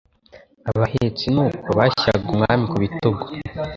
Abahetsi 0.71 1.25
ni 1.33 1.39
uko 1.45 1.69
bashyiraga 1.77 2.27
Umwami 2.35 2.63
ku 2.71 2.77
bitugu 2.83 3.23